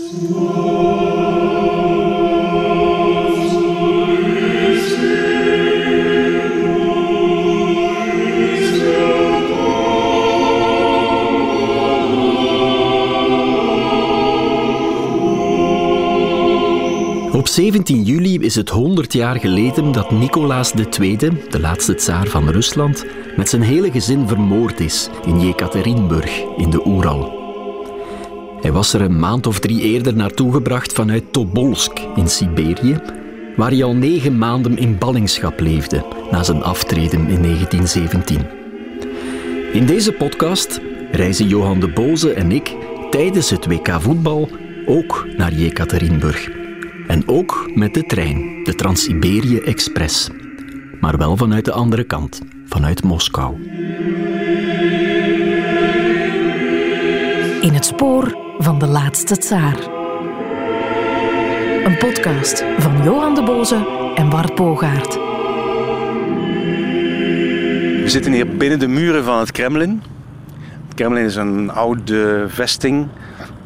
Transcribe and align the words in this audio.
Op 0.00 0.06
17 17.48 18.02
juli 18.02 18.38
is 18.38 18.54
het 18.54 18.68
100 18.68 19.12
jaar 19.12 19.40
geleden 19.40 19.92
dat 19.92 20.10
Nicolaas 20.10 20.72
II, 20.72 21.16
de 21.16 21.60
laatste 21.60 21.94
tsaar 21.94 22.26
van 22.26 22.48
Rusland, 22.48 23.04
met 23.36 23.48
zijn 23.48 23.62
hele 23.62 23.90
gezin 23.90 24.28
vermoord 24.28 24.80
is 24.80 25.08
in 25.26 25.40
Jekaterinburg 25.40 26.42
in 26.56 26.70
de 26.70 26.86
Oeral. 26.86 27.39
Hij 28.60 28.72
was 28.72 28.92
er 28.92 29.00
een 29.00 29.18
maand 29.18 29.46
of 29.46 29.58
drie 29.58 29.80
eerder 29.80 30.14
naartoe 30.14 30.52
gebracht 30.52 30.92
vanuit 30.92 31.32
Tobolsk 31.32 31.98
in 32.14 32.28
Siberië, 32.28 33.00
waar 33.56 33.70
hij 33.70 33.84
al 33.84 33.94
negen 33.94 34.38
maanden 34.38 34.78
in 34.78 34.98
ballingschap 34.98 35.60
leefde 35.60 36.04
na 36.30 36.42
zijn 36.42 36.62
aftreden 36.62 37.28
in 37.28 37.42
1917. 37.42 38.46
In 39.72 39.86
deze 39.86 40.12
podcast 40.12 40.80
reizen 41.12 41.48
Johan 41.48 41.80
de 41.80 41.88
Boze 41.88 42.32
en 42.32 42.52
ik 42.52 42.76
tijdens 43.10 43.50
het 43.50 43.66
WK 43.66 44.00
voetbal 44.00 44.48
ook 44.86 45.26
naar 45.36 45.52
Jekaterinburg. 45.52 46.48
En 47.06 47.28
ook 47.28 47.70
met 47.74 47.94
de 47.94 48.02
trein, 48.02 48.64
de 48.64 48.74
Trans-Siberië 48.74 49.58
Express. 49.58 50.28
Maar 51.00 51.18
wel 51.18 51.36
vanuit 51.36 51.64
de 51.64 51.72
andere 51.72 52.04
kant, 52.04 52.40
vanuit 52.66 53.02
Moskou. 53.02 53.54
In 57.60 57.72
het 57.72 57.84
spoor 57.84 58.49
van 58.62 58.78
de 58.78 58.86
laatste 58.86 59.36
tsaar. 59.36 59.76
Een 61.84 61.98
podcast 61.98 62.64
van 62.78 63.02
Johan 63.02 63.34
de 63.34 63.42
Boze 63.42 64.12
en 64.14 64.28
Bart 64.28 64.54
Bogaert. 64.54 65.14
We 68.02 68.04
zitten 68.06 68.32
hier 68.32 68.56
binnen 68.56 68.78
de 68.78 68.88
muren 68.88 69.24
van 69.24 69.38
het 69.38 69.50
Kremlin. 69.50 70.02
Het 70.86 70.94
Kremlin 70.94 71.24
is 71.24 71.36
een 71.36 71.70
oude 71.70 72.44
vesting. 72.48 73.08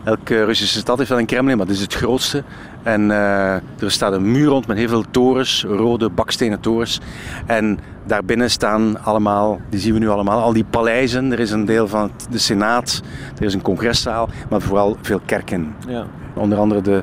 Elke 0.05 0.45
Russische 0.45 0.79
stad 0.79 0.99
heeft 0.99 1.11
wel 1.11 1.19
een 1.19 1.27
Kremlin, 1.27 1.57
maar 1.57 1.67
dit 1.67 1.77
is 1.77 1.83
het 1.83 1.95
grootste. 1.95 2.45
En 2.85 3.03
uh, 3.11 3.55
er 3.55 3.63
staat 3.91 4.13
een 4.13 4.31
muur 4.31 4.49
rond 4.49 4.67
met 4.67 4.77
heel 4.77 4.89
veel 4.89 5.05
torens, 5.11 5.65
rode 5.69 6.09
bakstenen 6.11 6.61
torens. 6.61 7.01
En 7.47 7.79
daarbinnen 8.07 8.51
staan 8.51 9.03
allemaal, 9.03 9.61
die 9.69 9.81
zien 9.81 9.93
we 9.93 9.99
nu 9.99 10.09
allemaal, 10.09 10.41
al 10.41 10.53
die 10.53 10.65
paleizen. 10.65 11.33
Er 11.33 11.41
is 11.41 11.51
een 11.51 11.65
deel 11.65 11.89
van 11.89 12.03
het, 12.03 12.27
de 12.31 12.39
Senaat, 12.39 13.03
er 13.39 13.45
is 13.45 13.55
een 13.55 13.63
congreszaal, 13.63 14.29
maar 14.51 14.61
vooral 14.61 14.97
veel 15.03 15.21
kerken. 15.27 15.75
Ja. 15.89 16.07
Onder 16.35 16.59
andere 16.59 16.81
de, 16.81 17.03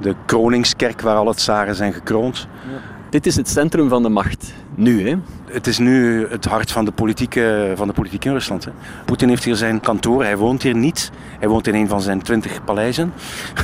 de 0.00 0.14
Kroningskerk, 0.26 1.00
waar 1.00 1.16
alle 1.16 1.34
tsaren 1.34 1.74
zijn 1.74 1.92
gekroond. 1.92 2.48
Ja. 2.70 2.78
Dit 3.10 3.26
is 3.26 3.36
het 3.36 3.48
centrum 3.48 3.88
van 3.88 4.02
de 4.02 4.08
macht, 4.08 4.54
nu 4.74 5.08
hè? 5.08 5.16
Het 5.44 5.66
is 5.66 5.78
nu 5.78 6.26
het 6.28 6.44
hart 6.44 6.72
van 6.72 6.84
de 6.84 6.90
politiek, 6.90 7.40
van 7.74 7.86
de 7.86 7.92
politiek 7.92 8.24
in 8.24 8.32
Rusland. 8.32 8.64
Hè. 8.64 8.70
Poetin 9.04 9.28
heeft 9.28 9.44
hier 9.44 9.56
zijn 9.56 9.80
kantoor, 9.80 10.22
hij 10.22 10.36
woont 10.36 10.62
hier 10.62 10.76
niet. 10.76 11.10
Hij 11.38 11.48
woont 11.48 11.66
in 11.66 11.74
een 11.74 11.88
van 11.88 12.00
zijn 12.00 12.22
twintig 12.22 12.64
paleizen, 12.64 13.12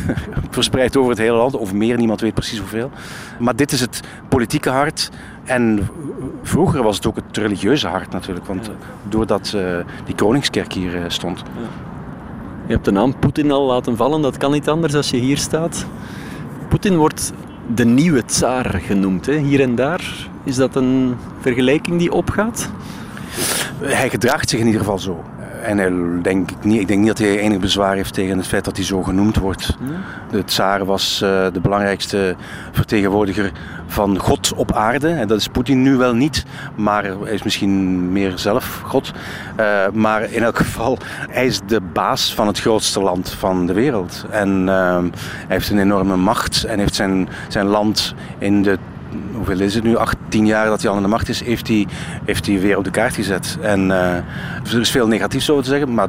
verspreid 0.50 0.96
over 0.96 1.10
het 1.10 1.18
hele 1.18 1.36
land, 1.36 1.56
of 1.56 1.72
meer, 1.72 1.96
niemand 1.96 2.20
weet 2.20 2.34
precies 2.34 2.58
hoeveel. 2.58 2.90
Maar 3.38 3.56
dit 3.56 3.72
is 3.72 3.80
het 3.80 4.00
politieke 4.28 4.70
hart. 4.70 5.10
En 5.44 5.88
vroeger 6.42 6.82
was 6.82 6.96
het 6.96 7.06
ook 7.06 7.16
het 7.16 7.36
religieuze 7.36 7.88
hart 7.88 8.10
natuurlijk, 8.10 8.46
want 8.46 8.70
doordat 9.08 9.52
uh, 9.56 9.76
die 10.04 10.14
Koningskerk 10.14 10.72
hier 10.72 10.94
uh, 10.94 11.04
stond. 11.08 11.38
Ja. 11.38 11.68
Je 12.66 12.72
hebt 12.72 12.84
de 12.84 12.90
naam 12.90 13.18
Poetin 13.18 13.50
al 13.50 13.66
laten 13.66 13.96
vallen, 13.96 14.22
dat 14.22 14.36
kan 14.36 14.50
niet 14.50 14.68
anders 14.68 14.94
als 14.94 15.10
je 15.10 15.16
hier 15.16 15.38
staat. 15.38 15.86
Poetin 16.68 16.96
wordt 16.96 17.32
de 17.74 17.84
nieuwe 17.84 18.24
tsaar 18.24 18.80
genoemd, 18.84 19.26
hè? 19.26 19.38
hier 19.38 19.60
en 19.60 19.74
daar. 19.74 20.28
Is 20.44 20.56
dat 20.56 20.76
een 20.76 21.14
vergelijking 21.40 21.98
die 21.98 22.12
opgaat? 22.12 22.70
Hij 23.80 24.10
gedraagt 24.10 24.48
zich 24.50 24.60
in 24.60 24.66
ieder 24.66 24.80
geval 24.80 24.98
zo. 24.98 25.24
En 25.64 25.78
hij, 25.78 26.22
denk 26.22 26.50
ik, 26.50 26.64
niet, 26.64 26.80
ik 26.80 26.88
denk 26.88 26.98
niet 26.98 27.08
dat 27.08 27.18
hij 27.18 27.38
enig 27.38 27.58
bezwaar 27.58 27.94
heeft 27.94 28.14
tegen 28.14 28.36
het 28.36 28.46
feit 28.46 28.64
dat 28.64 28.76
hij 28.76 28.84
zo 28.84 29.02
genoemd 29.02 29.36
wordt. 29.36 29.76
De 30.30 30.44
tsaar 30.44 30.84
was 30.84 31.20
uh, 31.24 31.46
de 31.52 31.60
belangrijkste 31.60 32.36
vertegenwoordiger 32.72 33.52
van 33.86 34.18
God 34.18 34.54
op 34.54 34.72
aarde. 34.72 35.08
En 35.08 35.28
dat 35.28 35.38
is 35.38 35.48
Poetin 35.48 35.82
nu 35.82 35.96
wel 35.96 36.14
niet, 36.14 36.44
maar 36.74 37.04
hij 37.04 37.32
is 37.32 37.42
misschien 37.42 38.12
meer 38.12 38.38
zelf 38.38 38.80
God. 38.84 39.12
Uh, 39.60 39.88
maar 39.92 40.32
in 40.32 40.42
elk 40.42 40.56
geval, 40.56 40.98
hij 41.30 41.46
is 41.46 41.60
de 41.66 41.80
baas 41.80 42.34
van 42.34 42.46
het 42.46 42.60
grootste 42.60 43.00
land 43.00 43.30
van 43.30 43.66
de 43.66 43.72
wereld. 43.72 44.24
En 44.30 44.60
uh, 44.60 44.66
hij 44.66 45.10
heeft 45.46 45.70
een 45.70 45.78
enorme 45.78 46.16
macht 46.16 46.64
en 46.64 46.78
heeft 46.78 46.94
zijn, 46.94 47.28
zijn 47.48 47.66
land 47.66 48.14
in 48.38 48.62
de 48.62 48.78
hoeveel 49.34 49.60
is 49.60 49.74
het 49.74 49.84
nu, 49.84 49.96
18 49.96 50.46
jaar 50.46 50.66
dat 50.66 50.80
hij 50.82 50.90
al 50.90 50.96
aan 50.96 51.02
de 51.02 51.08
macht 51.08 51.28
is, 51.28 51.44
heeft 51.44 51.68
hij, 51.68 51.86
heeft 52.24 52.46
hij 52.46 52.60
weer 52.60 52.76
op 52.76 52.84
de 52.84 52.90
kaart 52.90 53.14
gezet. 53.14 53.58
En 53.60 53.80
uh, 53.80 54.16
er 54.72 54.80
is 54.80 54.90
veel 54.90 55.06
negatiefs 55.06 55.50
over 55.50 55.62
te 55.62 55.70
zeggen, 55.70 55.94
maar 55.94 56.08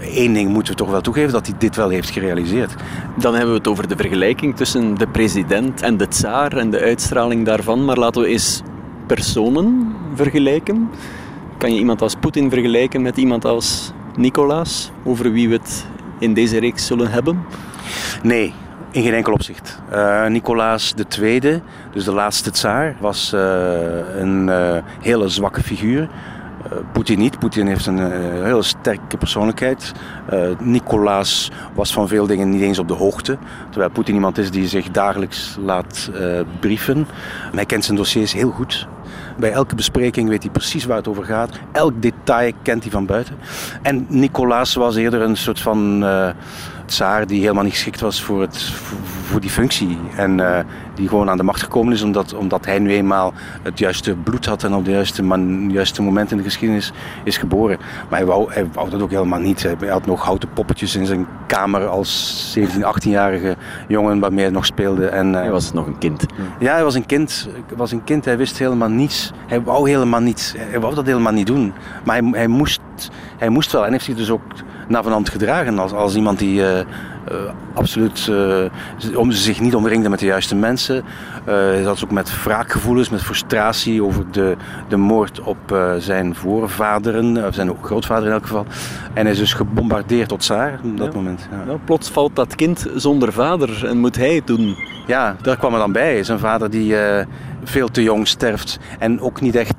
één 0.00 0.32
ding 0.32 0.50
moeten 0.50 0.72
we 0.72 0.78
toch 0.78 0.90
wel 0.90 1.00
toegeven, 1.00 1.32
dat 1.32 1.46
hij 1.46 1.54
dit 1.58 1.76
wel 1.76 1.88
heeft 1.88 2.10
gerealiseerd. 2.10 2.74
Dan 3.16 3.32
hebben 3.32 3.52
we 3.52 3.58
het 3.58 3.68
over 3.68 3.88
de 3.88 3.96
vergelijking 3.96 4.56
tussen 4.56 4.94
de 4.94 5.06
president 5.06 5.82
en 5.82 5.96
de 5.96 6.08
tsaar 6.08 6.52
en 6.52 6.70
de 6.70 6.80
uitstraling 6.80 7.44
daarvan. 7.44 7.84
Maar 7.84 7.96
laten 7.96 8.22
we 8.22 8.28
eens 8.28 8.62
personen 9.06 9.94
vergelijken. 10.14 10.90
Kan 11.58 11.72
je 11.72 11.78
iemand 11.78 12.02
als 12.02 12.14
Poetin 12.14 12.50
vergelijken 12.50 13.02
met 13.02 13.16
iemand 13.16 13.44
als 13.44 13.92
Nicolaas, 14.16 14.90
over 15.04 15.32
wie 15.32 15.48
we 15.48 15.54
het 15.54 15.86
in 16.18 16.34
deze 16.34 16.58
reeks 16.58 16.86
zullen 16.86 17.10
hebben? 17.10 17.44
Nee, 18.22 18.54
in 18.90 19.02
geen 19.02 19.14
enkel 19.14 19.32
opzicht. 19.32 19.78
Uh, 19.92 20.26
Nicolaas 20.26 20.94
II, 21.18 21.62
dus 21.92 22.04
de 22.04 22.12
laatste 22.12 22.50
tsaar, 22.50 22.96
was 23.00 23.32
uh, 23.34 23.40
een 24.16 24.46
uh, 24.48 24.76
hele 25.00 25.28
zwakke 25.28 25.62
figuur. 25.62 26.08
Poetin 26.92 27.18
niet. 27.18 27.38
Poetin 27.38 27.66
heeft 27.66 27.86
een 27.86 28.12
hele 28.42 28.62
sterke 28.62 29.16
persoonlijkheid. 29.16 29.92
Nicolaas 30.58 31.50
was 31.74 31.92
van 31.92 32.08
veel 32.08 32.26
dingen 32.26 32.50
niet 32.50 32.62
eens 32.62 32.78
op 32.78 32.88
de 32.88 32.94
hoogte. 32.94 33.38
Terwijl 33.70 33.90
Poetin 33.90 34.14
iemand 34.14 34.38
is 34.38 34.50
die 34.50 34.68
zich 34.68 34.90
dagelijks 34.90 35.56
laat 35.64 36.10
brieven. 36.60 37.06
Hij 37.54 37.66
kent 37.66 37.84
zijn 37.84 37.96
dossiers 37.96 38.32
heel 38.32 38.50
goed. 38.50 38.88
Bij 39.38 39.52
elke 39.52 39.74
bespreking 39.74 40.28
weet 40.28 40.42
hij 40.42 40.52
precies 40.52 40.84
waar 40.84 40.96
het 40.96 41.08
over 41.08 41.24
gaat. 41.24 41.58
Elk 41.72 42.02
detail 42.02 42.52
kent 42.62 42.82
hij 42.82 42.92
van 42.92 43.06
buiten. 43.06 43.36
En 43.82 44.06
Nicolaas 44.08 44.74
was 44.74 44.96
eerder 44.96 45.20
een 45.20 45.36
soort 45.36 45.60
van 45.60 46.04
tsaar 46.88 47.26
die 47.26 47.40
helemaal 47.40 47.62
niet 47.62 47.72
geschikt 47.72 48.00
was 48.00 48.22
voor, 48.22 48.40
het, 48.40 48.62
voor 49.22 49.40
die 49.40 49.50
functie. 49.50 49.98
En 50.16 50.38
uh, 50.38 50.58
die 50.94 51.08
gewoon 51.08 51.30
aan 51.30 51.36
de 51.36 51.42
macht 51.42 51.62
gekomen 51.62 51.92
is 51.92 52.02
omdat, 52.02 52.34
omdat 52.34 52.64
hij 52.66 52.78
nu 52.78 52.90
eenmaal 52.90 53.32
het 53.62 53.78
juiste 53.78 54.14
bloed 54.14 54.46
had 54.46 54.64
en 54.64 54.74
op 54.74 54.84
het 54.84 54.94
juiste, 54.94 55.22
man, 55.22 55.70
juiste 55.70 56.02
moment 56.02 56.30
in 56.30 56.36
de 56.36 56.42
geschiedenis 56.42 56.92
is 57.24 57.36
geboren. 57.36 57.78
Maar 58.08 58.18
hij 58.18 58.26
wou, 58.26 58.52
hij 58.52 58.66
wou 58.72 58.90
dat 58.90 59.02
ook 59.02 59.10
helemaal 59.10 59.40
niet. 59.40 59.62
Hij 59.62 59.88
had 59.88 60.06
nog 60.06 60.24
houten 60.24 60.48
poppetjes 60.52 60.96
in 60.96 61.06
zijn 61.06 61.26
kamer 61.46 61.86
als 61.86 62.52
17, 62.52 62.82
18-jarige 62.82 63.56
jongen 63.88 64.18
waarmee 64.18 64.44
hij 64.44 64.52
nog 64.52 64.66
speelde. 64.66 65.06
En, 65.06 65.28
uh, 65.28 65.34
hij 65.34 65.50
was 65.50 65.72
nog 65.72 65.86
een 65.86 65.98
kind. 65.98 66.26
Ja, 66.58 66.72
hij 66.72 66.84
was 66.84 66.94
een 66.94 67.06
kind. 67.06 67.48
was 67.76 67.92
een 67.92 68.04
kind. 68.04 68.24
Hij 68.24 68.36
wist 68.36 68.58
helemaal 68.58 68.88
niets. 68.88 69.32
Hij 69.46 69.62
wou 69.62 69.90
helemaal 69.90 70.20
niets. 70.20 70.54
Hij 70.56 70.80
wou 70.80 70.94
dat 70.94 71.06
helemaal 71.06 71.32
niet 71.32 71.46
doen. 71.46 71.72
Maar 72.04 72.18
hij, 72.18 72.30
hij, 72.32 72.46
moest, 72.46 72.80
hij 73.38 73.48
moest 73.48 73.72
wel. 73.72 73.86
En 73.86 73.92
heeft 73.92 74.04
zich 74.04 74.16
dus 74.16 74.30
ook 74.30 74.42
navenant 74.88 75.28
gedragen 75.28 75.78
als, 75.78 75.92
als 75.92 76.14
iemand 76.14 76.38
die 76.38 76.60
uh, 76.60 76.78
uh, 76.78 76.84
absoluut 77.74 78.26
uh, 78.30 79.16
om, 79.16 79.30
zich 79.30 79.60
niet 79.60 79.74
omringde 79.74 80.08
met 80.08 80.18
de 80.18 80.26
juiste 80.26 80.54
mensen. 80.54 81.04
hij 81.44 81.82
zat 81.82 82.04
ook 82.04 82.10
met 82.10 82.44
wraakgevoelens, 82.44 83.08
met 83.08 83.22
frustratie 83.22 84.04
over 84.04 84.24
de, 84.30 84.56
de 84.88 84.96
moord 84.96 85.40
op 85.40 85.76
zijn 85.98 86.34
voorvaderen, 86.34 87.46
of 87.46 87.54
zijn 87.54 87.76
grootvader 87.82 88.26
in 88.26 88.32
elk 88.32 88.42
geval. 88.42 88.66
En 89.14 89.22
hij 89.22 89.32
is 89.32 89.38
dus 89.38 89.52
gebombardeerd 89.52 90.28
tot 90.28 90.44
zaar 90.44 90.80
op 90.84 90.96
dat 90.96 91.06
ja. 91.06 91.18
moment. 91.18 91.48
Ja. 91.50 91.64
Nou, 91.64 91.78
plots 91.84 92.08
valt 92.08 92.36
dat 92.36 92.54
kind 92.54 92.86
zonder 92.94 93.32
vader 93.32 93.86
en 93.86 93.98
moet 93.98 94.16
hij 94.16 94.34
het 94.34 94.46
doen. 94.46 94.76
Ja, 95.06 95.36
daar 95.42 95.56
kwam 95.56 95.72
er 95.72 95.78
dan 95.78 95.92
bij. 95.92 96.22
Zijn 96.22 96.38
vader 96.38 96.70
die 96.70 96.94
veel 97.64 97.88
te 97.88 98.02
jong 98.02 98.28
sterft 98.28 98.78
en 98.98 99.20
ook 99.20 99.40
niet 99.40 99.56
echt 99.56 99.74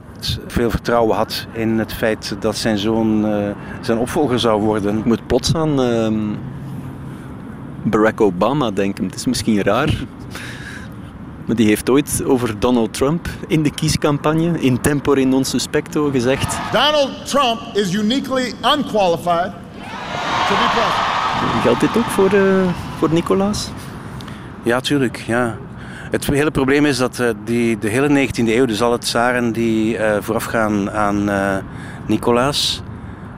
veel 0.48 0.70
vertrouwen 0.70 1.16
had 1.16 1.48
in 1.52 1.80
het 1.80 1.94
feit 1.94 2.36
dat 2.40 2.56
zijn 2.56 2.78
zoon 2.78 3.26
uh, 3.26 3.50
zijn 3.82 3.98
opvolger 3.98 4.40
zou 4.40 4.62
worden. 4.62 4.98
Ik 4.98 5.06
moet 5.06 5.28
plots 5.28 5.56
aan 5.56 5.82
uh, 5.82 6.36
Barack 7.84 8.22
Obama 8.22 8.72
denken. 8.72 9.06
Het 9.06 9.16
is 9.16 9.26
misschien 9.26 9.64
raar. 9.64 9.94
Maar 11.46 11.56
die 11.56 11.68
heeft 11.68 11.90
ooit 11.90 12.24
over 12.26 12.60
Donald 12.60 12.94
Trump 12.94 13.28
in 13.48 13.64
de 13.64 13.72
kiescampagne, 13.72 14.60
in 14.60 14.82
tempore 14.82 15.24
non 15.24 15.46
suspecto, 15.46 16.10
gezegd... 16.10 16.58
Donald 16.72 17.28
Trump 17.30 17.60
is 17.74 17.94
uniquely 17.94 18.54
unqualified 18.76 19.52
to 20.48 20.56
be 20.56 20.70
president. 20.74 21.62
Geldt 21.62 21.80
dit 21.80 21.98
ook 21.98 22.04
voor, 22.04 22.34
uh, 22.34 22.68
voor 22.98 23.10
Nicolaas? 23.12 23.70
Ja, 24.64 24.80
tuurlijk. 24.80 25.24
Ja. 25.28 25.58
Het 26.10 26.26
hele 26.28 26.52
probleem 26.52 26.86
is 26.86 26.98
dat 26.98 27.20
uh, 27.20 27.30
die, 27.44 27.78
de 27.78 27.90
hele 27.90 28.28
19e 28.28 28.48
eeuw, 28.48 28.66
dus 28.66 28.82
alle 28.82 28.98
tsaren 28.98 29.52
die 29.52 29.98
uh, 29.98 30.18
voorafgaan 30.20 30.92
aan 30.92 31.30
uh, 31.30 31.58
Nicolaas, 32.08 32.84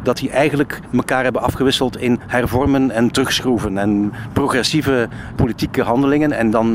dat 0.03 0.17
die 0.17 0.29
eigenlijk 0.29 0.79
elkaar 0.93 1.23
hebben 1.23 1.41
afgewisseld 1.41 1.97
in 1.97 2.19
hervormen 2.27 2.91
en 2.91 3.11
terugschroeven 3.11 3.77
en 3.77 4.13
progressieve 4.33 5.07
politieke 5.35 5.81
handelingen 5.81 6.31
en 6.31 6.51
dan 6.51 6.67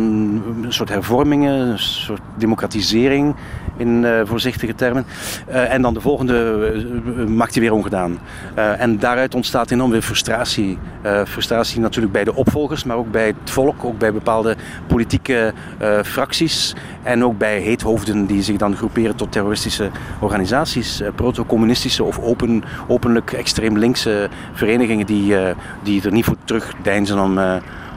een 0.63 0.73
soort 0.73 0.89
hervormingen, 0.89 1.69
een 1.69 1.79
soort 1.79 2.23
democratisering 2.37 3.35
in 3.77 4.03
uh, 4.03 4.21
voorzichtige 4.25 4.75
termen. 4.75 5.07
Uh, 5.49 5.73
en 5.73 5.83
dan 5.83 5.95
de 5.95 6.01
volgende 6.01 6.73
uh, 7.19 7.27
maakt 7.27 7.55
hij 7.55 7.63
weer 7.63 7.73
ongedaan. 7.73 8.19
en 8.55 8.99
daaruit 8.99 9.35
ontstaat 9.35 9.71
enorm 9.71 9.91
weer 9.91 10.03
frustratie. 10.03 10.79
frustratie 11.27 11.81
natuurlijk 11.81 12.13
bij 12.13 12.25
de 12.25 12.35
opvolgers, 12.35 12.85
maar 12.85 12.97
ook 12.97 13.11
bij 13.11 13.27
het 13.27 13.51
volk, 13.51 13.85
ook 13.85 13.99
bij 13.99 14.13
bepaalde 14.13 14.57
politieke 14.87 15.53
fracties 16.03 16.75
en 17.03 17.25
ook 17.25 17.39
bij 17.39 17.61
heethoofden 17.61 18.27
die 18.27 18.43
zich 18.43 18.57
dan 18.57 18.77
groeperen 18.77 19.17
tot 19.17 19.33
terroristische 19.33 19.91
organisaties, 20.21 21.03
proto-communistische 21.15 22.05
of 22.05 22.19
open, 22.19 22.63
openlijk 22.89 23.33
extreem 23.33 23.79
linkse 23.79 24.29
verenigingen 24.53 25.07
die, 25.07 25.35
die 25.83 26.03
er 26.05 26.13
niet 26.13 26.25
voor 26.25 26.37
terugdeinzen 26.45 27.19
om, 27.19 27.39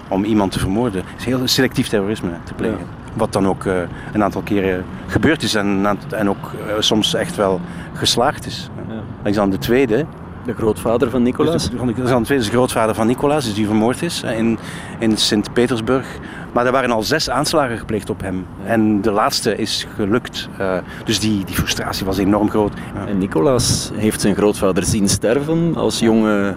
om 0.07 0.23
iemand 0.23 0.51
te 0.51 0.59
vermoorden. 0.59 1.01
Het 1.05 1.19
is 1.19 1.25
heel 1.25 1.47
selectief 1.47 1.87
terrorisme 1.87 2.31
te 2.43 2.53
plegen. 2.53 2.99
Wat 3.19 3.33
dan 3.33 3.47
ook 3.47 3.63
uh, 3.63 3.73
een 4.13 4.23
aantal 4.23 4.41
keren 4.41 4.85
gebeurd 5.07 5.43
is 5.43 5.55
en, 5.55 5.97
en 6.09 6.29
ook 6.29 6.51
uh, 6.67 6.73
soms 6.79 7.13
echt 7.13 7.35
wel 7.35 7.61
geslaagd 7.93 8.45
is. 8.45 8.69
Ja. 8.87 9.01
Alexander 9.21 9.69
II, 9.69 10.05
de 10.45 10.53
grootvader 10.53 11.09
van 11.09 11.23
Nicolaas? 11.23 11.69
Dus 11.69 12.29
is 12.29 12.45
de 12.45 12.51
grootvader 12.51 12.95
van 12.95 13.07
Nicolaas, 13.07 13.45
dus 13.45 13.53
die 13.53 13.65
vermoord 13.65 14.01
is 14.01 14.23
in, 14.23 14.59
in 14.99 15.17
Sint-Petersburg. 15.17 16.07
Maar 16.51 16.65
er 16.65 16.71
waren 16.71 16.91
al 16.91 17.03
zes 17.03 17.29
aanslagen 17.29 17.77
gepleegd 17.77 18.09
op 18.09 18.21
hem. 18.21 18.45
Ja. 18.63 18.69
En 18.69 19.01
de 19.01 19.11
laatste 19.11 19.55
is 19.55 19.87
gelukt. 19.95 20.49
Uh, 20.59 20.77
dus 21.03 21.19
die, 21.19 21.45
die 21.45 21.55
frustratie 21.55 22.05
was 22.05 22.17
enorm 22.17 22.49
groot. 22.49 22.73
En 23.07 23.17
Nicolaas 23.17 23.91
heeft 23.93 24.21
zijn 24.21 24.35
grootvader 24.35 24.83
zien 24.83 25.09
sterven 25.09 25.75
als, 25.75 25.99
jonge, 25.99 26.55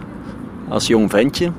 als 0.69 0.87
jong 0.87 1.11
ventje. 1.11 1.51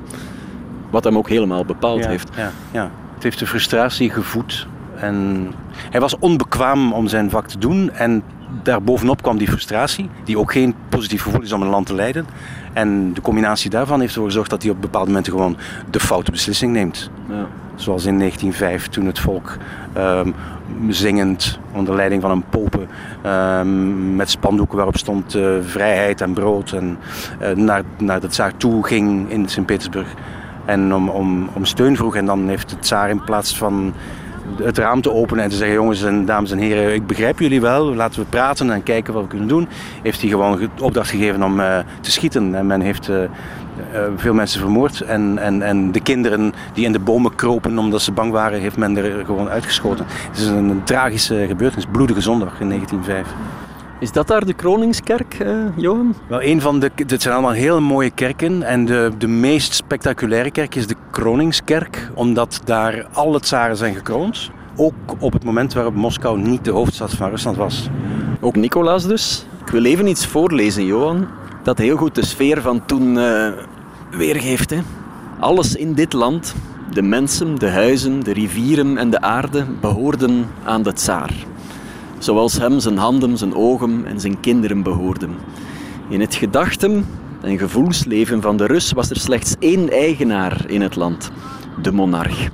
Wat 0.90 1.04
hem 1.04 1.18
ook 1.18 1.28
helemaal 1.28 1.64
bepaald 1.64 2.06
heeft. 2.06 2.28
Ja, 2.36 2.50
ja. 2.70 2.90
Het 3.14 3.22
heeft 3.22 3.38
de 3.38 3.46
frustratie 3.46 4.10
gevoed 4.10 4.66
en 5.04 5.48
hij 5.90 6.00
was 6.00 6.18
onbekwaam 6.18 6.92
om 6.92 7.08
zijn 7.08 7.30
vak 7.30 7.46
te 7.46 7.58
doen 7.58 7.90
en 7.90 8.22
daarbovenop 8.62 9.22
kwam 9.22 9.38
die 9.38 9.48
frustratie, 9.48 10.08
die 10.24 10.38
ook 10.38 10.52
geen 10.52 10.74
positief 10.88 11.22
gevoel 11.22 11.42
is 11.42 11.52
om 11.52 11.62
een 11.62 11.68
land 11.68 11.86
te 11.86 11.94
leiden. 11.94 12.26
En 12.72 13.12
de 13.12 13.20
combinatie 13.20 13.70
daarvan 13.70 14.00
heeft 14.00 14.12
ervoor 14.12 14.28
gezorgd 14.28 14.50
dat 14.50 14.62
hij 14.62 14.70
op 14.70 14.80
bepaalde 14.80 15.06
momenten 15.06 15.32
gewoon 15.32 15.56
de 15.90 16.00
foute 16.00 16.30
beslissing 16.30 16.72
neemt. 16.72 17.10
Ja. 17.28 17.46
Zoals 17.74 18.04
in 18.04 18.18
1905 18.18 18.88
toen 18.88 19.06
het 19.06 19.18
volk 19.18 19.56
um, 19.96 20.34
zingend 20.88 21.58
onder 21.72 21.94
leiding 21.94 22.22
van 22.22 22.30
een 22.30 22.44
popen 22.50 22.88
um, 23.26 24.16
met 24.16 24.30
spandoeken 24.30 24.76
waarop 24.76 24.96
stond 24.96 25.36
uh, 25.36 25.48
vrijheid 25.62 26.20
en 26.20 26.32
brood 26.32 26.72
en 26.72 26.98
uh, 27.42 27.50
naar, 27.50 27.82
naar 27.98 28.20
de 28.20 28.28
tsaar 28.28 28.56
toe 28.56 28.86
ging 28.86 29.30
in 29.30 29.48
Sint-Petersburg 29.48 30.08
en 30.64 30.94
om, 30.94 31.08
om, 31.08 31.48
om 31.52 31.64
steun 31.64 31.96
vroeg. 31.96 32.16
En 32.16 32.26
dan 32.26 32.48
heeft 32.48 32.70
de 32.70 32.78
tsaar 32.78 33.10
in 33.10 33.24
plaats 33.24 33.56
van 33.56 33.94
het 34.62 34.78
raam 34.78 35.00
te 35.00 35.12
openen 35.12 35.44
en 35.44 35.50
te 35.50 35.56
zeggen: 35.56 35.76
jongens 35.76 36.02
en 36.02 36.24
dames 36.24 36.50
en 36.50 36.58
heren, 36.58 36.94
ik 36.94 37.06
begrijp 37.06 37.38
jullie 37.38 37.60
wel, 37.60 37.94
laten 37.94 38.20
we 38.20 38.26
praten 38.26 38.70
en 38.70 38.82
kijken 38.82 39.12
wat 39.12 39.22
we 39.22 39.28
kunnen 39.28 39.48
doen. 39.48 39.68
Heeft 40.02 40.20
hij 40.20 40.30
gewoon 40.30 40.68
opdracht 40.80 41.10
gegeven 41.10 41.42
om 41.42 41.60
uh, 41.60 41.78
te 42.00 42.10
schieten. 42.10 42.54
En 42.54 42.66
men 42.66 42.80
heeft 42.80 43.08
uh, 43.08 43.16
uh, 43.18 43.26
veel 44.16 44.34
mensen 44.34 44.60
vermoord. 44.60 45.00
En, 45.00 45.38
en, 45.38 45.62
en 45.62 45.92
de 45.92 46.00
kinderen 46.00 46.52
die 46.72 46.84
in 46.84 46.92
de 46.92 46.98
bomen 46.98 47.34
kropen 47.34 47.78
omdat 47.78 48.02
ze 48.02 48.12
bang 48.12 48.32
waren, 48.32 48.60
heeft 48.60 48.76
men 48.76 48.96
er 48.96 49.24
gewoon 49.24 49.48
uitgeschoten. 49.48 50.06
Het 50.08 50.38
is 50.38 50.46
een, 50.46 50.68
een 50.68 50.84
tragische 50.84 51.44
gebeurtenis, 51.48 51.86
bloedige 51.90 52.20
zondag 52.20 52.60
in 52.60 52.68
1905. 52.68 53.34
Is 54.04 54.12
dat 54.12 54.26
daar 54.26 54.46
de 54.46 54.54
Kroningskerk, 54.54 55.38
uh, 55.42 55.64
Johan? 55.76 56.14
Wel, 56.28 56.42
een 56.42 56.60
van 56.60 56.80
de, 56.80 56.90
dit 57.06 57.22
zijn 57.22 57.34
allemaal 57.34 57.52
hele 57.52 57.80
mooie 57.80 58.10
kerken. 58.10 58.62
En 58.62 58.84
de, 58.84 59.10
de 59.18 59.26
meest 59.26 59.74
spectaculaire 59.74 60.50
kerk 60.50 60.74
is 60.74 60.86
de 60.86 60.94
Kroningskerk, 61.10 62.10
omdat 62.14 62.60
daar 62.64 63.06
alle 63.12 63.40
tsaren 63.40 63.76
zijn 63.76 63.94
gekroond. 63.94 64.50
Ook 64.76 64.94
op 65.18 65.32
het 65.32 65.44
moment 65.44 65.72
waarop 65.72 65.94
Moskou 65.94 66.38
niet 66.38 66.64
de 66.64 66.70
hoofdstad 66.70 67.10
van 67.10 67.30
Rusland 67.30 67.56
was. 67.56 67.88
Ook 68.40 68.56
Nicolaas 68.56 69.06
dus. 69.06 69.46
Ik 69.66 69.72
wil 69.72 69.84
even 69.84 70.06
iets 70.06 70.26
voorlezen, 70.26 70.84
Johan, 70.84 71.26
dat 71.62 71.78
heel 71.78 71.96
goed 71.96 72.14
de 72.14 72.24
sfeer 72.24 72.60
van 72.60 72.84
toen 72.86 73.16
uh, 73.16 73.48
weergeeft. 74.10 74.70
Hè. 74.70 74.78
Alles 75.38 75.76
in 75.76 75.94
dit 75.94 76.12
land, 76.12 76.54
de 76.92 77.02
mensen, 77.02 77.58
de 77.58 77.70
huizen, 77.70 78.20
de 78.20 78.32
rivieren 78.32 78.98
en 78.98 79.10
de 79.10 79.20
aarde, 79.20 79.64
behoorden 79.80 80.46
aan 80.64 80.82
de 80.82 80.92
tsaar 80.92 81.32
zoals 82.24 82.58
hem 82.58 82.80
zijn 82.80 82.96
handen, 82.96 83.38
zijn 83.38 83.54
ogen 83.54 84.06
en 84.06 84.20
zijn 84.20 84.40
kinderen 84.40 84.82
behoorden. 84.82 85.30
In 86.08 86.20
het 86.20 86.34
gedachten- 86.34 87.06
en 87.42 87.58
gevoelsleven 87.58 88.42
van 88.42 88.56
de 88.56 88.66
Rus 88.66 88.92
was 88.92 89.10
er 89.10 89.16
slechts 89.16 89.54
één 89.58 89.90
eigenaar 89.90 90.64
in 90.66 90.80
het 90.80 90.96
land, 90.96 91.30
de 91.82 91.92
monarch. 91.92 92.48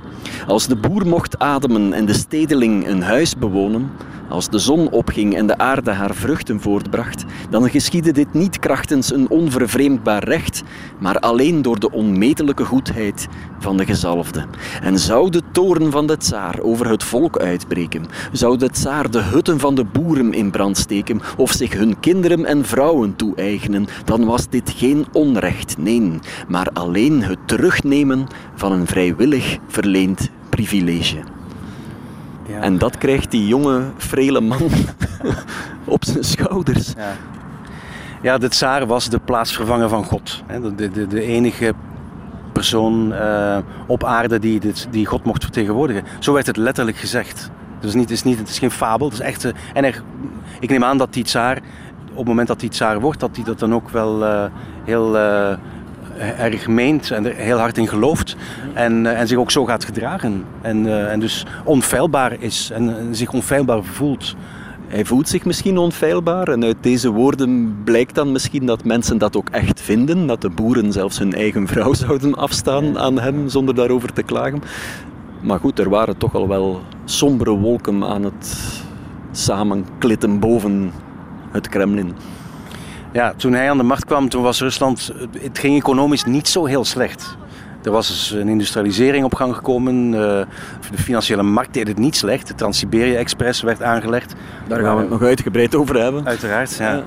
Als 0.46 0.66
de 0.66 0.76
boer 0.76 1.06
mocht 1.06 1.38
ademen 1.38 1.92
en 1.92 2.06
de 2.06 2.12
stedeling 2.12 2.88
een 2.88 3.02
huis 3.02 3.36
bewonen, 3.36 3.90
als 4.30 4.48
de 4.48 4.58
zon 4.58 4.90
opging 4.90 5.36
en 5.36 5.46
de 5.46 5.58
aarde 5.58 5.90
haar 5.90 6.14
vruchten 6.14 6.60
voortbracht, 6.60 7.24
dan 7.50 7.70
geschiedde 7.70 8.12
dit 8.12 8.32
niet 8.32 8.58
krachtens 8.58 9.12
een 9.12 9.30
onvervreemdbaar 9.30 10.24
recht, 10.24 10.62
maar 10.98 11.18
alleen 11.18 11.62
door 11.62 11.78
de 11.78 11.92
onmetelijke 11.92 12.64
goedheid 12.64 13.28
van 13.58 13.76
de 13.76 13.84
gezalfde. 13.84 14.44
En 14.82 14.98
zou 14.98 15.30
de 15.30 15.42
toren 15.52 15.90
van 15.90 16.06
de 16.06 16.16
tsaar 16.16 16.60
over 16.60 16.88
het 16.88 17.04
volk 17.04 17.38
uitbreken, 17.38 18.06
zou 18.32 18.56
de 18.56 18.70
tsaar 18.70 19.10
de 19.10 19.22
hutten 19.22 19.58
van 19.60 19.74
de 19.74 19.84
boeren 19.84 20.32
in 20.32 20.50
brand 20.50 20.78
steken 20.78 21.20
of 21.36 21.52
zich 21.52 21.72
hun 21.72 22.00
kinderen 22.00 22.44
en 22.44 22.64
vrouwen 22.64 23.16
toe-eigenen, 23.16 23.86
dan 24.04 24.24
was 24.24 24.48
dit 24.48 24.70
geen 24.76 25.06
onrecht, 25.12 25.78
nee, 25.78 26.18
maar 26.48 26.68
alleen 26.72 27.22
het 27.22 27.38
terugnemen 27.46 28.26
van 28.54 28.72
een 28.72 28.86
vrijwillig 28.86 29.58
verleend 29.68 30.30
privilege. 30.48 31.39
En 32.60 32.78
dat 32.78 32.98
krijgt 32.98 33.30
die 33.30 33.46
jonge, 33.46 33.82
frele 33.96 34.40
man 34.40 34.70
op 35.84 36.04
zijn 36.04 36.24
schouders. 36.24 36.92
Ja. 36.96 37.12
ja, 38.22 38.38
de 38.38 38.48
tsaar 38.48 38.86
was 38.86 39.08
de 39.08 39.18
plaatsvervanger 39.18 39.88
van 39.88 40.04
God. 40.04 40.42
De, 40.76 40.90
de, 40.90 41.06
de 41.06 41.22
enige 41.22 41.74
persoon 42.52 43.12
uh, 43.12 43.58
op 43.86 44.04
aarde 44.04 44.38
die, 44.38 44.60
dit, 44.60 44.88
die 44.90 45.06
God 45.06 45.24
mocht 45.24 45.42
vertegenwoordigen. 45.42 46.04
Zo 46.18 46.32
werd 46.32 46.46
het 46.46 46.56
letterlijk 46.56 46.96
gezegd. 46.96 47.50
Dus 47.80 47.94
niet, 47.94 48.02
het, 48.02 48.12
is 48.12 48.22
niet, 48.22 48.38
het 48.38 48.48
is 48.48 48.58
geen 48.58 48.70
fabel. 48.70 49.06
Het 49.06 49.18
is 49.18 49.24
echt, 49.24 49.44
uh, 49.44 49.52
en 49.74 49.84
er, 49.84 50.02
ik 50.60 50.70
neem 50.70 50.84
aan 50.84 50.98
dat 50.98 51.12
die 51.12 51.24
tsaar, 51.24 51.56
op 52.10 52.16
het 52.16 52.26
moment 52.26 52.48
dat 52.48 52.60
die 52.60 52.70
tsaar 52.70 53.00
wordt, 53.00 53.20
dat 53.20 53.36
hij 53.36 53.44
dat 53.44 53.58
dan 53.58 53.74
ook 53.74 53.90
wel 53.90 54.22
uh, 54.22 54.44
heel 54.84 55.16
erg 56.20 56.68
meent 56.68 57.10
en 57.10 57.26
er 57.26 57.34
heel 57.34 57.58
hard 57.58 57.78
in 57.78 57.88
gelooft. 57.88 58.36
En, 58.74 59.06
eh, 59.06 59.20
en 59.20 59.28
zich 59.28 59.38
ook 59.38 59.50
zo 59.50 59.64
gaat 59.64 59.84
gedragen. 59.84 60.44
En, 60.60 60.86
eh, 60.86 61.12
en 61.12 61.20
dus 61.20 61.46
onfeilbaar 61.64 62.36
is 62.38 62.70
en 62.70 63.14
zich 63.14 63.32
onfeilbaar 63.32 63.82
voelt. 63.82 64.36
Hij 64.88 65.04
voelt 65.04 65.28
zich 65.28 65.44
misschien 65.44 65.78
onfeilbaar 65.78 66.48
en 66.48 66.64
uit 66.64 66.76
deze 66.80 67.10
woorden 67.10 67.76
blijkt 67.84 68.14
dan 68.14 68.32
misschien 68.32 68.66
dat 68.66 68.84
mensen 68.84 69.18
dat 69.18 69.36
ook 69.36 69.48
echt 69.48 69.80
vinden. 69.80 70.26
Dat 70.26 70.40
de 70.40 70.50
boeren 70.50 70.92
zelfs 70.92 71.18
hun 71.18 71.32
eigen 71.32 71.66
vrouw 71.66 71.94
zouden 72.04 72.34
afstaan 72.34 72.98
aan 72.98 73.20
hem 73.20 73.48
zonder 73.48 73.74
daarover 73.74 74.12
te 74.12 74.22
klagen. 74.22 74.62
Maar 75.40 75.58
goed, 75.58 75.78
er 75.78 75.88
waren 75.88 76.16
toch 76.16 76.34
al 76.34 76.48
wel 76.48 76.80
sombere 77.04 77.50
wolken 77.50 78.04
aan 78.04 78.24
het 78.24 78.56
samenklitten 79.30 80.38
boven 80.38 80.92
het 81.50 81.68
Kremlin. 81.68 82.14
Ja, 83.12 83.32
toen 83.36 83.52
hij 83.52 83.70
aan 83.70 83.76
de 83.76 83.82
macht 83.82 84.04
kwam, 84.04 84.28
toen 84.28 84.42
was 84.42 84.60
Rusland, 84.60 85.12
het 85.40 85.58
ging 85.58 85.76
economisch 85.76 86.24
niet 86.24 86.48
zo 86.48 86.64
heel 86.64 86.84
slecht. 86.84 87.36
Er 87.82 87.90
was 87.90 88.08
dus 88.08 88.30
een 88.30 88.48
industrialisering 88.48 89.24
op 89.24 89.34
gang 89.34 89.54
gekomen. 89.54 90.14
Eh, 90.14 90.46
de 90.90 90.98
financiële 90.98 91.42
markt 91.42 91.74
deed 91.74 91.88
het 91.88 91.98
niet 91.98 92.16
slecht. 92.16 92.48
De 92.48 92.54
Trans-Siberië-express 92.54 93.62
werd 93.62 93.82
aangelegd. 93.82 94.34
Daar 94.68 94.80
gaan 94.80 94.94
we 94.94 95.00
het 95.00 95.10
nog 95.10 95.22
uitgebreid 95.22 95.74
over 95.74 96.02
hebben. 96.02 96.26
Uiteraard, 96.26 96.76
ja. 96.76 97.02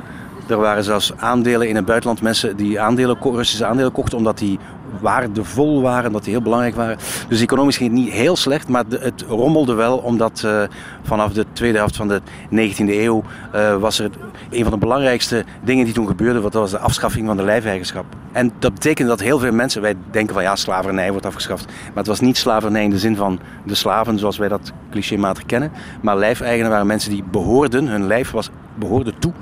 Er 0.48 0.58
waren 0.58 0.84
zelfs 0.84 1.14
aandelen 1.18 1.68
in 1.68 1.76
het 1.76 1.86
buitenland, 1.86 2.22
mensen 2.22 2.56
die 2.56 2.80
aandelen, 2.80 3.18
Russische 3.22 3.66
aandelen 3.66 3.92
kochten 3.92 4.18
omdat 4.18 4.38
die 4.38 4.60
waardevol 5.04 5.82
waren, 5.82 6.12
dat 6.12 6.24
die 6.24 6.34
heel 6.34 6.42
belangrijk 6.42 6.76
waren. 6.76 6.98
Dus 7.28 7.42
economisch 7.42 7.78
ging 7.78 7.90
het 7.90 8.00
niet 8.00 8.14
heel 8.14 8.36
slecht, 8.36 8.68
maar 8.68 8.84
het 8.90 9.26
rommelde 9.28 9.74
wel 9.74 9.98
omdat 9.98 10.42
uh, 10.46 10.64
vanaf 11.02 11.34
de 11.34 11.46
tweede 11.54 11.78
helft 11.78 11.96
van 11.96 12.08
de 12.08 12.22
19e 12.52 12.76
eeuw 12.78 13.24
uh, 13.56 13.76
was 13.76 14.00
er 14.00 14.10
een 14.50 14.64
van 14.64 14.72
de 14.72 14.78
belangrijkste 14.78 15.46
dingen 15.64 15.86
die 15.86 15.94
toen 15.94 16.08
gebeurde, 16.08 16.42
dat 16.42 16.54
was 16.54 16.72
de 16.72 16.80
afschaffing 16.80 17.28
van 17.28 17.38
de 17.38 17.44
lijfeigenschap. 17.44 18.06
En 18.32 18.52
dat 18.60 18.74
betekende 18.74 19.10
dat 19.10 19.20
heel 19.20 19.40
veel 19.40 19.52
mensen, 19.52 19.82
wij 19.82 19.96
denken 20.12 20.34
van 20.34 20.44
ja, 20.44 20.56
slavernij 20.56 21.12
wordt 21.12 21.26
afgeschaft. 21.26 21.66
Maar 21.66 21.96
het 21.96 22.08
was 22.08 22.20
niet 22.20 22.38
slavernij 22.38 22.84
in 22.84 22.90
de 22.90 23.00
zin 23.00 23.16
van 23.16 23.40
de 23.66 23.76
slaven 23.76 24.20
zoals 24.20 24.38
wij 24.38 24.48
dat 24.48 24.72
clichématig 24.92 25.46
kennen. 25.46 25.72
Maar 26.02 26.18
lijfeigenen 26.18 26.72
waren 26.72 26.88
mensen 26.88 27.10
die 27.10 27.24
behoorden, 27.32 27.88
hun 27.88 28.08
lijf 28.08 28.32
was, 28.32 28.50
behoorde 28.76 29.14
toe 29.20 29.34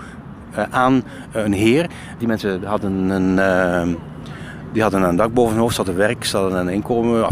uh, 0.57 0.63
aan 0.69 1.03
een 1.31 1.53
heer. 1.53 1.89
Die 2.17 2.27
mensen 2.27 2.63
hadden 2.63 3.09
een 3.09 3.39
die 4.71 4.81
hadden 4.81 5.01
een 5.01 5.15
dak 5.15 5.33
boven 5.33 5.51
hun 5.51 5.61
hoofd, 5.61 5.75
ze 5.75 5.81
hadden 5.81 5.99
werk, 5.99 6.25
ze 6.25 6.37
hadden 6.37 6.59
een 6.59 6.73
inkomen, 6.73 7.27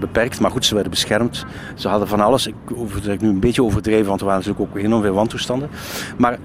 beperkt, 0.00 0.40
maar 0.40 0.50
goed, 0.50 0.64
ze 0.64 0.74
werden 0.74 0.90
beschermd. 0.90 1.44
Ze 1.74 1.88
hadden 1.88 2.08
van 2.08 2.20
alles. 2.20 2.46
Ik 2.46 2.54
overdrijf 2.74 3.20
nu 3.20 3.28
een 3.28 3.40
beetje 3.40 3.62
overdreven, 3.62 4.06
want 4.06 4.20
er 4.20 4.26
waren 4.26 4.42
natuurlijk 4.44 4.70
ook 4.70 4.82
enorm 4.82 5.02
veel 5.02 5.14
wantoestanden. 5.14 5.68
Maar 6.16 6.38